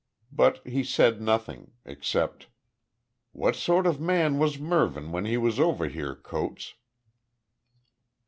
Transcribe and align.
But 0.31 0.65
he 0.65 0.83
said 0.83 1.21
nothing 1.21 1.73
except: 1.85 2.47
"What 3.33 3.55
sort 3.55 3.85
of 3.85 4.01
man 4.01 4.39
was 4.39 4.57
Mervyn 4.57 5.11
when 5.11 5.25
he 5.25 5.37
was 5.37 5.59
over 5.59 5.87
here, 5.87 6.15
Coates?" 6.15 6.73